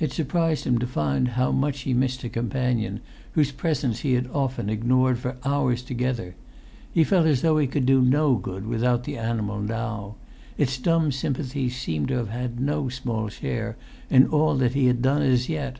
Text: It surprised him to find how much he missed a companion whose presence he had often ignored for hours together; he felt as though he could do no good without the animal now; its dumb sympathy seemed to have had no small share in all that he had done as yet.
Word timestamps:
It 0.00 0.10
surprised 0.12 0.64
him 0.66 0.78
to 0.78 0.86
find 0.88 1.28
how 1.28 1.52
much 1.52 1.82
he 1.82 1.94
missed 1.94 2.24
a 2.24 2.28
companion 2.28 2.98
whose 3.34 3.52
presence 3.52 4.00
he 4.00 4.14
had 4.14 4.26
often 4.34 4.68
ignored 4.68 5.16
for 5.20 5.36
hours 5.44 5.82
together; 5.82 6.34
he 6.92 7.04
felt 7.04 7.24
as 7.28 7.40
though 7.42 7.58
he 7.58 7.68
could 7.68 7.86
do 7.86 8.02
no 8.02 8.34
good 8.34 8.66
without 8.66 9.04
the 9.04 9.16
animal 9.16 9.60
now; 9.60 10.16
its 10.58 10.76
dumb 10.76 11.12
sympathy 11.12 11.68
seemed 11.68 12.08
to 12.08 12.14
have 12.16 12.30
had 12.30 12.58
no 12.58 12.88
small 12.88 13.28
share 13.28 13.76
in 14.10 14.26
all 14.26 14.56
that 14.56 14.74
he 14.74 14.86
had 14.86 15.00
done 15.00 15.22
as 15.22 15.48
yet. 15.48 15.78